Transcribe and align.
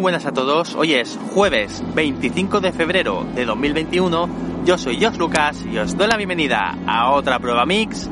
buenas 0.00 0.24
a 0.24 0.32
todos, 0.32 0.74
hoy 0.76 0.94
es 0.94 1.18
jueves 1.34 1.84
25 1.94 2.60
de 2.60 2.72
febrero 2.72 3.26
de 3.34 3.44
2021, 3.44 4.30
yo 4.64 4.78
soy 4.78 4.98
Josh 4.98 5.18
Lucas 5.18 5.62
y 5.70 5.76
os 5.76 5.94
doy 5.94 6.08
la 6.08 6.16
bienvenida 6.16 6.74
a 6.86 7.10
otra 7.10 7.38
prueba 7.38 7.66
mix 7.66 8.08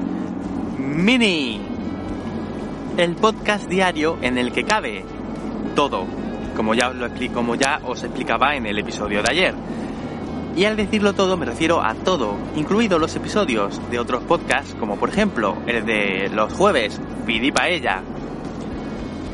mini, 0.77 1.63
el 2.99 3.15
podcast 3.15 3.71
diario 3.71 4.19
en 4.21 4.37
el 4.37 4.53
que 4.53 4.65
cabe 4.65 5.03
todo, 5.75 6.05
como 6.55 6.75
ya 6.75 6.91
os, 6.91 6.97
lo 6.97 7.09
como 7.33 7.55
ya 7.55 7.81
os 7.83 8.05
explicaba 8.05 8.55
en 8.55 8.67
el 8.67 8.79
episodio 8.79 9.23
de 9.23 9.31
ayer. 9.31 9.55
Y 10.57 10.67
al 10.67 10.77
decirlo 10.77 11.15
todo 11.15 11.39
me 11.39 11.47
refiero 11.47 11.83
a 11.83 11.95
todo, 11.95 12.37
incluidos 12.55 13.01
los 13.01 13.17
episodios 13.17 13.81
de 13.91 13.99
otros 13.99 14.23
podcasts, 14.25 14.77
como 14.79 14.97
por 14.97 15.09
ejemplo 15.09 15.57
el 15.67 15.87
de 15.87 16.29
los 16.35 16.53
jueves, 16.53 17.01
Pidi 17.25 17.51
Paella, 17.51 18.03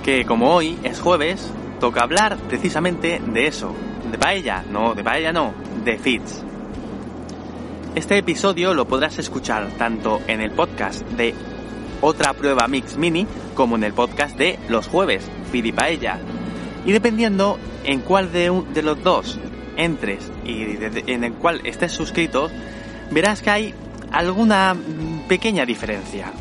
que 0.04 0.24
como 0.24 0.54
hoy 0.54 0.78
es 0.84 1.00
jueves, 1.00 1.52
toca 1.84 2.02
hablar 2.02 2.38
precisamente 2.48 3.20
de 3.22 3.46
eso, 3.46 3.74
de 4.10 4.16
paella, 4.16 4.64
no, 4.70 4.94
de 4.94 5.04
paella 5.04 5.34
no, 5.34 5.52
de 5.84 5.98
feeds. 5.98 6.42
Este 7.94 8.16
episodio 8.16 8.72
lo 8.72 8.88
podrás 8.88 9.18
escuchar 9.18 9.68
tanto 9.76 10.22
en 10.26 10.40
el 10.40 10.52
podcast 10.52 11.02
de 11.08 11.34
Otra 12.00 12.32
Prueba 12.32 12.68
Mix 12.68 12.96
Mini 12.96 13.26
como 13.54 13.76
en 13.76 13.84
el 13.84 13.92
podcast 13.92 14.34
de 14.38 14.58
Los 14.70 14.88
Jueves, 14.88 15.30
Feed 15.52 15.66
y 15.66 15.72
Paella. 15.72 16.20
Y 16.86 16.92
dependiendo 16.92 17.58
en 17.84 18.00
cuál 18.00 18.32
de, 18.32 18.62
de 18.72 18.82
los 18.82 19.04
dos 19.04 19.38
entres 19.76 20.32
y 20.42 20.62
en 21.12 21.22
el 21.22 21.34
cual 21.34 21.60
estés 21.64 21.92
suscrito, 21.92 22.48
verás 23.10 23.42
que 23.42 23.50
hay 23.50 23.74
alguna 24.10 24.74
pequeña 25.28 25.66
diferencia. 25.66 26.32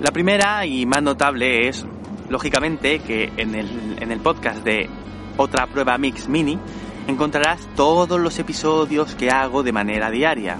La 0.00 0.10
primera 0.10 0.66
y 0.66 0.86
más 0.86 1.04
notable 1.04 1.68
es 1.68 1.86
Lógicamente 2.30 3.00
que 3.00 3.32
en 3.36 3.54
el, 3.54 3.98
en 4.00 4.10
el 4.10 4.20
podcast 4.20 4.64
de 4.64 4.88
Otra 5.36 5.66
Prueba 5.66 5.98
Mix 5.98 6.28
Mini 6.28 6.58
encontrarás 7.08 7.68
todos 7.74 8.20
los 8.20 8.38
episodios 8.38 9.14
que 9.16 9.30
hago 9.30 9.62
de 9.62 9.72
manera 9.72 10.10
diaria. 10.10 10.58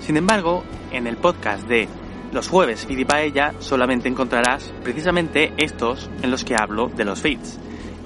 Sin 0.00 0.16
embargo, 0.16 0.64
en 0.90 1.06
el 1.06 1.16
podcast 1.16 1.66
de 1.68 1.88
los 2.32 2.48
jueves 2.48 2.86
Feed 2.86 2.98
y 2.98 3.04
Paella 3.04 3.54
solamente 3.60 4.08
encontrarás 4.08 4.72
precisamente 4.82 5.52
estos 5.56 6.10
en 6.22 6.30
los 6.30 6.44
que 6.44 6.56
hablo 6.56 6.88
de 6.88 7.04
los 7.04 7.20
feeds. 7.20 7.58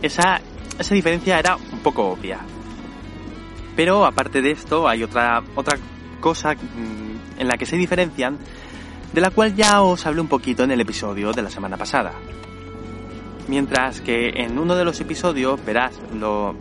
Esa, 0.03 0.41
esa 0.79 0.95
diferencia 0.95 1.39
era 1.39 1.57
un 1.57 1.79
poco 1.81 2.07
obvia. 2.11 2.41
Pero 3.77 4.05
aparte 4.05 4.43
de 4.43 4.51
esto 4.51 4.87
hay 4.89 5.03
otra, 5.03 5.43
otra 5.55 5.79
cosa 6.21 6.55
mm, 6.55 7.41
en 7.41 7.49
la 7.49 7.57
que 7.57 7.67
se 7.67 7.77
diferencian, 7.77 8.39
de 9.13 9.21
la 9.21 9.31
cual 9.31 9.55
ya 9.55 9.83
os 9.83 10.07
hablé 10.07 10.21
un 10.21 10.29
poquito 10.29 10.65
en 10.65 10.71
el 10.71 10.81
episodio 10.81 11.33
de 11.33 11.43
la 11.43 11.51
semana 11.51 11.77
pasada. 11.77 12.13
Mientras 13.49 14.01
que 14.01 14.31
en 14.37 14.59
uno 14.59 14.75
de 14.75 14.85
los 14.85 15.01
episodios 15.01 15.63
verás 15.65 16.01
lo, 16.19 16.55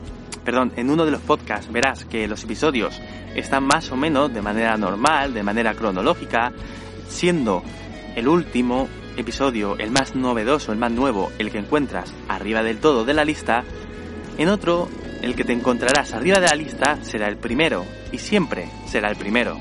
perdón, 0.44 0.74
en 0.76 0.90
uno 0.90 1.06
de 1.06 1.12
los 1.12 1.22
podcasts 1.22 1.72
verás 1.72 2.06
que 2.06 2.28
los 2.28 2.44
episodios 2.44 3.00
están 3.36 3.64
más 3.64 3.92
o 3.92 3.96
menos 3.96 4.34
de 4.34 4.42
manera 4.42 4.76
normal, 4.78 5.34
de 5.34 5.44
manera 5.44 5.74
cronológica, 5.74 6.52
siendo 7.08 7.64
el 8.16 8.28
último 8.28 8.90
episodio 9.16 9.78
el 9.78 9.92
más 9.92 10.16
novedoso, 10.16 10.72
el 10.72 10.78
más 10.78 10.92
nuevo, 10.92 11.32
el 11.40 11.52
que 11.52 11.60
encuentras 11.60 12.14
arriba 12.28 12.64
del 12.64 12.80
todo 12.80 13.06
de 13.06 13.14
la 13.14 13.26
lista, 13.26 13.64
en 14.38 14.50
otro, 14.50 14.90
el 15.22 15.36
que 15.36 15.44
te 15.44 15.54
encontrarás 15.54 16.14
arriba 16.14 16.40
de 16.40 16.48
la 16.48 16.56
lista 16.56 16.98
será 17.04 17.28
el 17.28 17.38
primero, 17.38 17.86
y 18.12 18.18
siempre 18.18 18.68
será 18.88 19.10
el 19.10 19.16
primero. 19.16 19.58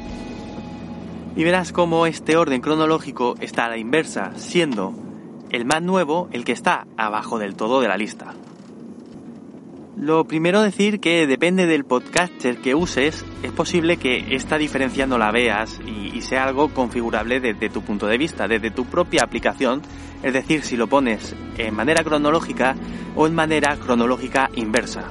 Y 1.37 1.45
verás 1.45 1.73
cómo 1.73 2.07
este 2.07 2.37
orden 2.37 2.61
cronológico 2.61 3.37
está 3.41 3.67
a 3.67 3.71
la 3.71 3.79
inversa, 3.79 4.33
siendo 4.37 4.95
el 5.53 5.67
más 5.67 5.83
nuevo 5.83 6.29
el 6.33 6.45
que 6.45 6.53
está 6.53 6.87
abajo 6.97 7.39
del 7.39 7.55
todo 7.55 7.81
de 7.81 7.89
la 7.89 7.97
lista. 7.97 8.35
Lo 9.99 10.25
primero 10.25 10.63
decir 10.63 10.99
que 10.99 11.27
depende 11.27 11.67
del 11.67 11.85
podcaster 11.85 12.57
que 12.57 12.75
uses, 12.75 13.25
es 13.43 13.53
posible 13.53 13.99
que 13.99 14.35
esta 14.35 14.57
diferencia 14.57 15.07
no 15.07 15.19
la 15.19 15.31
veas 15.31 15.79
y, 15.87 16.03
sea 16.23 16.45
algo 16.45 16.69
configurable 16.69 17.41
desde 17.41 17.69
tu 17.69 17.83
punto 17.83 18.07
de 18.07 18.17
vista, 18.17 18.47
desde 18.47 18.71
tu 18.71 18.85
propia 18.85 19.25
aplicación, 19.25 19.83
es 20.23 20.33
decir, 20.33 20.63
si 20.63 20.77
lo 20.77 20.87
pones 20.87 21.35
en 21.59 21.75
manera 21.75 22.05
cronológica 22.05 22.77
o 23.17 23.27
en 23.27 23.35
manera 23.35 23.77
cronológica 23.77 24.49
inversa. 24.55 25.05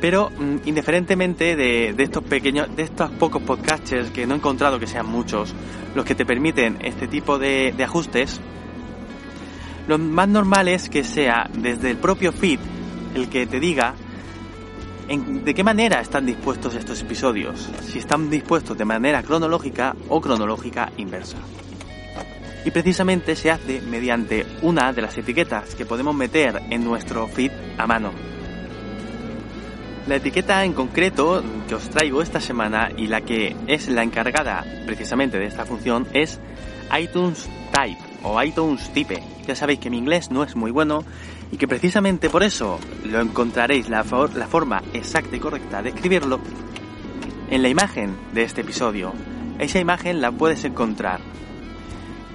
Pero 0.00 0.30
mm, 0.30 0.66
indiferentemente 0.66 1.54
de, 1.54 1.94
estos 1.98 2.24
pequeños, 2.24 2.74
de 2.74 2.82
estos 2.82 3.10
pocos 3.10 3.42
podcasters 3.42 4.10
que 4.10 4.26
no 4.26 4.34
he 4.34 4.38
encontrado 4.38 4.80
que 4.80 4.86
sean 4.86 5.06
muchos, 5.06 5.54
los 5.94 6.06
que 6.06 6.14
te 6.14 6.24
permiten 6.24 6.78
este 6.80 7.06
tipo 7.06 7.38
de 7.38 7.74
ajustes, 7.84 8.40
lo 9.86 9.98
más 9.98 10.28
normal 10.28 10.68
es 10.68 10.88
que 10.88 11.04
sea 11.04 11.48
desde 11.52 11.90
el 11.90 11.98
propio 11.98 12.32
feed 12.32 12.58
el 13.14 13.28
que 13.28 13.46
te 13.46 13.60
diga 13.60 13.94
de 15.06 15.54
qué 15.54 15.62
manera 15.62 16.00
están 16.00 16.24
dispuestos 16.24 16.74
estos 16.74 17.02
episodios, 17.02 17.70
si 17.82 17.98
están 17.98 18.30
dispuestos 18.30 18.76
de 18.78 18.86
manera 18.86 19.22
cronológica 19.22 19.94
o 20.08 20.20
cronológica 20.20 20.90
inversa. 20.96 21.36
Y 22.64 22.70
precisamente 22.70 23.36
se 23.36 23.50
hace 23.50 23.82
mediante 23.82 24.46
una 24.62 24.92
de 24.94 25.02
las 25.02 25.18
etiquetas 25.18 25.74
que 25.74 25.84
podemos 25.84 26.14
meter 26.14 26.62
en 26.70 26.82
nuestro 26.82 27.28
feed 27.28 27.52
a 27.76 27.86
mano. 27.86 28.12
La 30.06 30.16
etiqueta 30.16 30.64
en 30.64 30.72
concreto 30.72 31.42
que 31.68 31.74
os 31.74 31.90
traigo 31.90 32.22
esta 32.22 32.40
semana 32.40 32.88
y 32.96 33.06
la 33.06 33.20
que 33.20 33.54
es 33.66 33.88
la 33.88 34.02
encargada 34.02 34.64
precisamente 34.86 35.38
de 35.38 35.46
esta 35.46 35.66
función 35.66 36.06
es 36.14 36.40
iTunes 36.98 37.48
Type 37.72 38.13
o 38.24 38.42
iTunes 38.42 38.92
Type. 38.92 39.22
Ya 39.46 39.54
sabéis 39.54 39.78
que 39.78 39.90
mi 39.90 39.98
inglés 39.98 40.30
no 40.30 40.42
es 40.42 40.56
muy 40.56 40.70
bueno 40.70 41.04
y 41.52 41.56
que 41.56 41.68
precisamente 41.68 42.28
por 42.28 42.42
eso 42.42 42.80
lo 43.04 43.20
encontraréis 43.20 43.88
la, 43.88 44.04
la 44.34 44.46
forma 44.46 44.82
exacta 44.92 45.36
y 45.36 45.38
correcta 45.38 45.82
de 45.82 45.90
escribirlo 45.90 46.40
en 47.50 47.62
la 47.62 47.68
imagen 47.68 48.16
de 48.32 48.42
este 48.42 48.62
episodio. 48.62 49.12
Esa 49.58 49.78
imagen 49.78 50.20
la 50.20 50.32
puedes 50.32 50.64
encontrar 50.64 51.20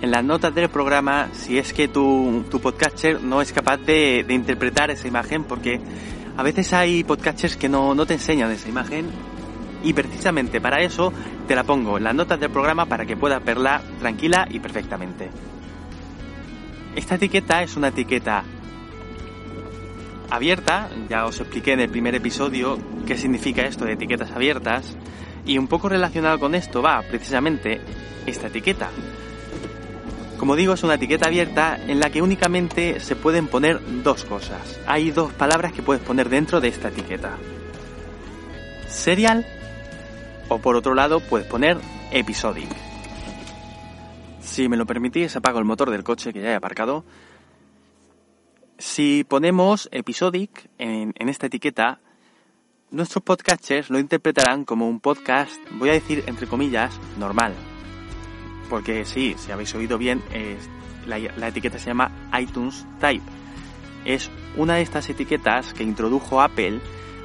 en 0.01 0.11
las 0.11 0.23
notas 0.23 0.55
del 0.55 0.69
programa 0.69 1.29
si 1.33 1.57
es 1.57 1.73
que 1.73 1.87
tu, 1.89 2.45
tu 2.49 2.61
podcaster 2.61 3.21
no 3.21 3.41
es 3.41 3.51
capaz 3.51 3.77
de, 3.77 4.23
de, 4.25 4.33
interpretar 4.33 4.91
esa 4.91 5.07
imagen 5.07 5.43
porque 5.43 5.81
a 6.37 6.43
veces 6.43 6.71
hay 6.71 7.03
podcasters 7.03 7.57
que 7.57 7.67
no, 7.67 7.93
no 7.93 8.05
te 8.05 8.13
enseñan 8.13 8.49
esa 8.51 8.69
imagen 8.69 9.07
y 9.83 9.93
precisamente 9.93 10.61
para 10.61 10.81
eso 10.81 11.11
te 11.47 11.55
la 11.55 11.63
pongo 11.63 11.97
en 11.97 12.05
las 12.05 12.15
notas 12.15 12.39
del 12.39 12.49
programa 12.49 12.85
para 12.85 13.05
que 13.05 13.17
puedas 13.17 13.43
verla 13.43 13.81
tranquila 13.99 14.47
y 14.49 14.59
perfectamente. 14.59 15.29
Esta 16.99 17.15
etiqueta 17.15 17.63
es 17.63 17.77
una 17.77 17.87
etiqueta 17.87 18.43
abierta, 20.29 20.89
ya 21.07 21.25
os 21.25 21.39
expliqué 21.39 21.71
en 21.71 21.79
el 21.79 21.89
primer 21.89 22.13
episodio 22.13 22.77
qué 23.07 23.15
significa 23.15 23.61
esto 23.61 23.85
de 23.85 23.93
etiquetas 23.93 24.31
abiertas 24.31 24.97
y 25.45 25.57
un 25.57 25.69
poco 25.69 25.87
relacionado 25.87 26.37
con 26.39 26.55
esto 26.55 26.81
va 26.81 27.01
precisamente 27.03 27.79
esta 28.25 28.47
etiqueta. 28.47 28.89
Como 30.37 30.57
digo, 30.57 30.73
es 30.73 30.83
una 30.83 30.95
etiqueta 30.95 31.29
abierta 31.29 31.79
en 31.87 32.01
la 32.01 32.09
que 32.09 32.21
únicamente 32.21 32.99
se 32.99 33.15
pueden 33.15 33.47
poner 33.47 33.79
dos 34.03 34.25
cosas. 34.25 34.77
Hay 34.85 35.11
dos 35.11 35.31
palabras 35.31 35.71
que 35.71 35.81
puedes 35.81 36.03
poner 36.03 36.27
dentro 36.27 36.59
de 36.59 36.67
esta 36.67 36.89
etiqueta. 36.89 37.37
Serial 38.89 39.45
o 40.49 40.59
por 40.59 40.75
otro 40.75 40.95
lado 40.95 41.21
puedes 41.21 41.47
poner 41.47 41.77
episodic. 42.11 42.88
Si 44.41 44.69
me 44.69 44.77
lo 44.77 44.85
permitís, 44.85 45.35
apago 45.35 45.59
el 45.59 45.65
motor 45.65 45.89
del 45.89 46.03
coche 46.03 46.33
que 46.33 46.41
ya 46.41 46.51
he 46.51 46.55
aparcado. 46.55 47.03
Si 48.77 49.25
ponemos 49.27 49.89
episodic 49.91 50.69
en, 50.77 51.13
esta 51.17 51.47
etiqueta, 51.47 51.99
nuestros 52.91 53.23
podcasters 53.23 53.89
lo 53.89 53.99
interpretarán 53.99 54.63
como 54.63 54.87
un 54.87 54.99
podcast, 54.99 55.59
voy 55.73 55.89
a 55.89 55.93
decir 55.93 56.23
entre 56.27 56.47
comillas, 56.47 56.97
normal. 57.17 57.53
Porque 58.69 59.05
sí, 59.05 59.35
si 59.37 59.51
habéis 59.51 59.75
oído 59.75 59.97
bien, 59.97 60.21
la, 61.05 61.19
la 61.19 61.47
etiqueta 61.49 61.77
se 61.77 61.87
llama 61.87 62.29
iTunes 62.39 62.85
Type. 62.99 63.25
Es 64.05 64.31
una 64.55 64.75
de 64.75 64.81
estas 64.81 65.09
etiquetas 65.09 65.73
que 65.73 65.83
introdujo 65.83 66.41
Apple 66.41 66.79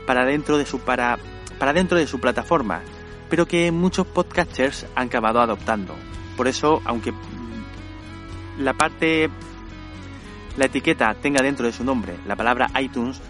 para 0.06 0.24
dentro 0.24 0.58
de 0.58 0.66
su, 0.66 0.80
para, 0.80 1.18
para 1.58 1.72
dentro 1.72 1.96
de 1.96 2.06
su 2.06 2.20
plataforma, 2.20 2.82
pero 3.30 3.46
que 3.46 3.70
muchos 3.70 4.06
podcasters 4.06 4.86
han 4.94 5.06
acabado 5.06 5.40
adoptando. 5.40 5.94
Por 6.36 6.48
eso, 6.48 6.82
aunque 6.84 7.12
la 8.58 8.74
parte, 8.74 9.30
la 10.56 10.66
etiqueta 10.66 11.14
tenga 11.14 11.42
dentro 11.42 11.66
de 11.66 11.72
su 11.72 11.84
nombre 11.84 12.16
la 12.26 12.36
palabra 12.36 12.70
iTunes, 12.80 13.20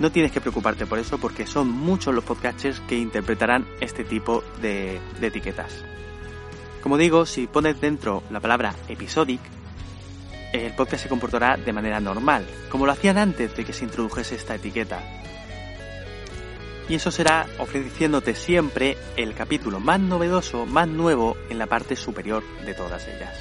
no 0.00 0.10
tienes 0.10 0.32
que 0.32 0.40
preocuparte 0.40 0.86
por 0.86 0.98
eso 0.98 1.18
porque 1.18 1.46
son 1.46 1.70
muchos 1.70 2.14
los 2.14 2.24
podcasters 2.24 2.80
que 2.80 2.96
interpretarán 2.96 3.66
este 3.80 4.04
tipo 4.04 4.42
de, 4.60 5.00
de 5.20 5.26
etiquetas. 5.26 5.84
Como 6.82 6.98
digo, 6.98 7.26
si 7.26 7.46
pones 7.46 7.80
dentro 7.80 8.22
la 8.30 8.40
palabra 8.40 8.74
episodic, 8.88 9.40
el 10.52 10.72
podcast 10.74 11.04
se 11.04 11.08
comportará 11.08 11.56
de 11.56 11.72
manera 11.72 11.98
normal, 12.00 12.46
como 12.70 12.86
lo 12.86 12.92
hacían 12.92 13.18
antes 13.18 13.56
de 13.56 13.64
que 13.64 13.72
se 13.72 13.84
introdujese 13.84 14.36
esta 14.36 14.54
etiqueta 14.54 15.00
y 16.88 16.94
eso 16.94 17.10
será 17.10 17.46
ofreciéndote 17.58 18.34
siempre 18.34 18.96
el 19.16 19.34
capítulo 19.34 19.80
más 19.80 20.00
novedoso, 20.00 20.66
más 20.66 20.88
nuevo 20.88 21.36
en 21.48 21.58
la 21.58 21.66
parte 21.66 21.96
superior 21.96 22.42
de 22.64 22.74
todas 22.74 23.06
ellas. 23.08 23.34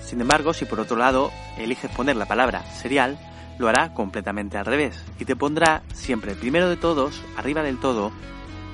Sin 0.00 0.20
embargo, 0.20 0.52
si 0.52 0.64
por 0.64 0.78
otro 0.78 0.96
lado 0.96 1.32
eliges 1.58 1.90
poner 1.90 2.16
la 2.16 2.26
palabra 2.26 2.62
serial, 2.74 3.18
lo 3.58 3.68
hará 3.68 3.92
completamente 3.92 4.56
al 4.56 4.66
revés 4.66 5.02
y 5.18 5.24
te 5.24 5.34
pondrá 5.34 5.82
siempre 5.94 6.32
el 6.32 6.38
primero 6.38 6.68
de 6.68 6.76
todos, 6.76 7.20
arriba 7.36 7.62
del 7.62 7.80
todo, 7.80 8.12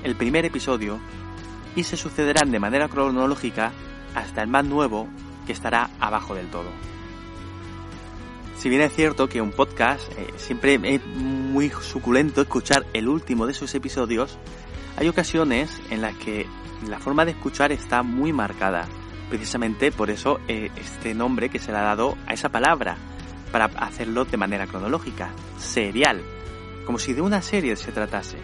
el 0.03 0.15
primer 0.15 0.45
episodio 0.45 0.99
y 1.75 1.83
se 1.83 1.97
sucederán 1.97 2.51
de 2.51 2.59
manera 2.59 2.87
cronológica 2.87 3.71
hasta 4.13 4.43
el 4.43 4.47
más 4.47 4.65
nuevo 4.65 5.07
que 5.47 5.53
estará 5.53 5.89
abajo 5.99 6.35
del 6.35 6.47
todo. 6.47 6.69
Si 8.57 8.69
bien 8.69 8.81
es 8.81 8.93
cierto 8.95 9.27
que 9.27 9.41
un 9.41 9.51
podcast 9.51 10.11
eh, 10.17 10.27
siempre 10.37 10.79
es 10.83 11.05
muy 11.05 11.69
suculento 11.69 12.41
escuchar 12.41 12.85
el 12.93 13.09
último 13.09 13.45
de 13.45 13.53
sus 13.53 13.73
episodios, 13.75 14.37
hay 14.95 15.07
ocasiones 15.07 15.81
en 15.89 16.01
las 16.01 16.15
que 16.17 16.47
la 16.87 16.99
forma 16.99 17.25
de 17.25 17.31
escuchar 17.31 17.71
está 17.71 18.03
muy 18.03 18.31
marcada. 18.31 18.87
Precisamente 19.29 19.91
por 19.91 20.09
eso 20.09 20.39
eh, 20.47 20.69
este 20.75 21.13
nombre 21.13 21.49
que 21.49 21.59
se 21.59 21.71
le 21.71 21.77
ha 21.79 21.83
dado 21.83 22.17
a 22.27 22.33
esa 22.33 22.49
palabra, 22.49 22.97
para 23.53 23.65
hacerlo 23.65 24.25
de 24.25 24.35
manera 24.35 24.65
cronológica, 24.65 25.31
serial, 25.59 26.21
como 26.85 26.97
si 26.97 27.13
de 27.13 27.21
una 27.21 27.41
serie 27.41 27.75
se 27.75 27.91
tratase. 27.91 28.37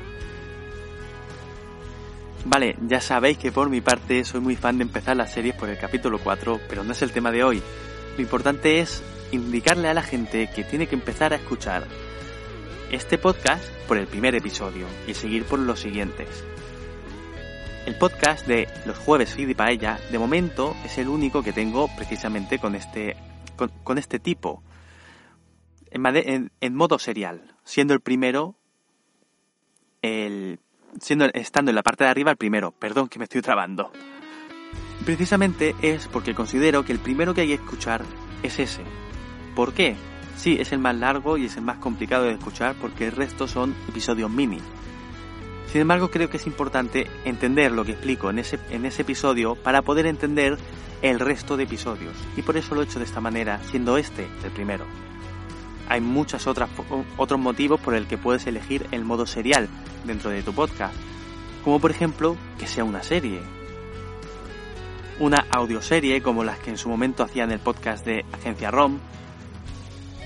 Vale, 2.46 2.78
ya 2.88 3.02
sabéis 3.02 3.40
que 3.40 3.52
por 3.52 3.70
mi 3.70 3.82
parte 3.82 4.24
soy 4.24 4.40
muy 4.40 4.56
fan 4.56 4.78
de 4.78 4.84
empezar 4.84 5.18
las 5.18 5.34
series 5.34 5.56
por 5.56 5.68
el 5.68 5.80
capítulo 5.80 6.20
4, 6.20 6.62
pero 6.70 6.84
no 6.84 6.92
es 6.94 7.02
el 7.02 7.12
tema 7.12 7.32
de 7.32 7.44
hoy. 7.44 7.62
Lo 8.16 8.22
importante 8.22 8.80
es 8.80 9.04
indicarle 9.32 9.88
a 9.90 9.94
la 9.94 10.04
gente 10.04 10.50
que 10.54 10.64
tiene 10.64 10.88
que 10.88 10.96
empezar 10.96 11.34
a 11.34 11.38
escuchar 11.38 11.86
este 12.92 13.18
podcast 13.18 13.64
por 13.88 13.98
el 13.98 14.08
primer 14.08 14.36
episodio 14.36 14.88
y 15.08 15.14
seguir 15.14 15.46
por 15.46 15.60
los 15.60 15.80
siguientes. 15.80 16.28
El 17.86 17.96
podcast 17.96 18.46
de 18.46 18.68
los 18.86 18.98
jueves 18.98 19.34
Feed 19.34 19.50
y 19.50 19.54
Paella, 19.54 20.00
de 20.12 20.20
momento, 20.20 20.76
es 20.86 20.98
el 20.98 21.08
único 21.08 21.44
que 21.44 21.54
tengo 21.54 21.88
precisamente 21.96 22.60
con 22.60 22.76
este, 22.76 23.16
con, 23.84 23.98
este 23.98 24.20
tipo, 24.20 24.64
en, 25.92 26.52
en 26.60 26.76
modo 26.76 27.00
serial, 27.00 27.56
siendo 27.64 27.94
el 27.94 28.02
primero 28.02 28.56
el 30.02 30.60
siendo, 31.00 31.26
estando 31.34 31.72
en 31.72 31.76
la 31.76 31.84
parte 31.84 32.04
de 32.04 32.10
arriba 32.10 32.32
el 32.32 32.38
primero. 32.38 32.72
Perdón 32.72 33.10
que 33.10 33.20
me 33.20 33.26
estoy 33.26 33.42
trabando. 33.42 33.92
Precisamente 35.06 35.76
es 35.82 36.08
porque 36.08 36.36
considero 36.36 36.84
que 36.84 36.92
el 36.92 37.00
primero 37.00 37.34
que 37.34 37.42
hay 37.42 37.48
que 37.48 37.54
escuchar 37.56 38.04
es 38.44 38.60
ese. 38.60 38.84
¿Por 39.60 39.74
qué? 39.74 39.98
Sí, 40.38 40.56
es 40.58 40.72
el 40.72 40.80
más 40.80 40.96
largo 40.96 41.38
y 41.38 41.48
es 41.48 41.58
el 41.58 41.64
más 41.64 41.80
complicado 41.80 42.24
de 42.24 42.32
escuchar 42.32 42.78
porque 42.80 43.08
el 43.08 43.12
resto 43.12 43.46
son 43.46 43.76
episodios 43.90 44.32
mini. 44.32 44.60
Sin 45.70 45.82
embargo, 45.82 46.10
creo 46.10 46.30
que 46.30 46.38
es 46.38 46.48
importante 46.48 47.08
entender 47.26 47.74
lo 47.74 47.84
que 47.84 47.92
explico 47.92 48.30
en 48.30 48.40
ese, 48.40 48.58
en 48.70 48.86
ese 48.86 49.02
episodio 49.02 49.56
para 49.56 49.82
poder 49.82 50.06
entender 50.06 50.58
el 51.02 51.20
resto 51.20 51.58
de 51.58 51.66
episodios. 51.66 52.14
Y 52.38 52.42
por 52.42 52.56
eso 52.56 52.74
lo 52.74 52.80
he 52.80 52.86
hecho 52.86 53.00
de 53.00 53.06
esta 53.06 53.20
manera, 53.20 53.60
siendo 53.64 53.98
este 53.98 54.30
el 54.46 54.52
primero 54.52 54.86
hay 55.90 56.00
muchos 56.00 56.48
otros 56.48 57.40
motivos 57.40 57.82
por 57.82 57.96
el 57.96 58.08
que 58.08 58.18
puedes 58.18 58.48
elegir 58.48 58.88
el 58.92 59.04
modo 59.04 59.26
serial 59.26 59.68
dentro 60.06 60.30
de 60.30 60.42
tu 60.42 60.54
podcast. 60.54 60.96
Como 61.66 61.82
por 61.82 61.92
ejemplo 61.92 62.38
que 62.58 62.66
sea 62.66 62.86
una 62.86 63.04
serie. 63.04 63.42
Una 65.20 65.48
audioserie 65.52 66.22
como 66.22 66.46
las 66.46 66.60
que 66.60 66.70
en 66.70 66.78
su 66.78 66.88
momento 66.88 67.24
hacían 67.24 67.52
el 67.52 67.60
podcast 67.60 68.06
de 68.06 68.24
Agencia 68.32 68.72
ROM. 68.72 69.00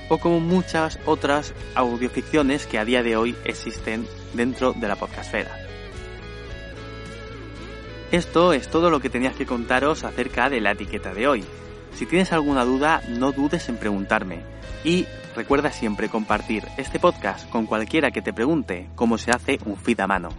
O 0.10 0.18
como 0.18 0.40
muchas 0.40 1.00
otras 1.06 1.54
audioficciones 1.76 2.68
que 2.68 2.80
a 2.80 2.86
día 2.86 3.04
de 3.04 3.16
hoy 3.16 3.36
existen 3.46 4.08
dentro 4.34 4.74
de 4.74 4.88
la 4.88 4.96
podcastfera. 4.96 5.56
Esto 8.12 8.54
es 8.54 8.70
todo 8.70 8.92
lo 8.92 9.00
que 9.00 9.10
tenías 9.10 9.36
que 9.36 9.48
contaros 9.48 10.04
acerca 10.04 10.50
de 10.50 10.62
la 10.62 10.72
etiqueta 10.74 11.14
de 11.14 11.28
hoy. 11.28 11.44
Si 11.96 12.06
tienes 12.06 12.32
alguna 12.32 12.64
duda, 12.64 13.02
no 13.10 13.32
dudes 13.32 13.70
en 13.70 13.78
preguntarme. 13.78 14.42
Y 14.84 15.08
recuerda 15.36 15.72
siempre 15.72 16.10
compartir 16.10 16.64
este 16.78 17.00
podcast 17.00 17.50
con 17.50 17.66
cualquiera 17.66 18.12
que 18.12 18.22
te 18.22 18.34
pregunte 18.34 18.88
cómo 18.96 19.18
se 19.18 19.32
hace 19.32 19.58
un 19.66 19.78
feed 19.78 20.00
a 20.02 20.08
mano. 20.08 20.30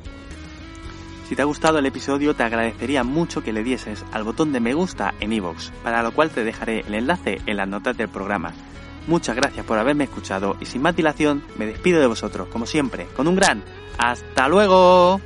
Si 1.29 1.35
te 1.35 1.43
ha 1.43 1.47
gustado 1.47 1.79
el 1.79 1.87
episodio, 1.87 2.35
te 2.35 2.43
agradecería 2.43 3.03
mucho 3.03 3.43
que 3.43 3.53
le 3.53 3.65
dieses 3.65 4.05
al 4.13 4.25
botón 4.25 4.53
de 4.53 4.61
me 4.61 4.75
gusta 4.75 5.15
en 5.21 5.33
iVoox, 5.33 5.71
para 5.83 6.03
lo 6.03 6.13
cual 6.13 6.31
te 6.31 6.45
dejaré 6.45 6.85
el 6.87 6.95
enlace 6.95 7.41
en 7.47 7.57
las 7.57 7.67
notas 7.67 7.97
del 7.97 8.09
programa. 8.09 8.53
Muchas 9.07 9.37
gracias 9.37 9.67
por 9.67 9.79
haberme 9.79 10.05
escuchado 10.05 10.57
y 10.61 10.67
sin 10.67 10.83
más 10.83 10.97
dilación 10.97 11.43
me 11.57 11.67
despido 11.67 12.01
de 12.01 12.07
vosotros, 12.07 12.49
como 12.49 12.67
siempre, 12.67 13.07
con 13.15 13.29
un 13.29 13.37
gran 13.37 13.63
¡Hasta 13.99 14.49
luego! 14.49 15.21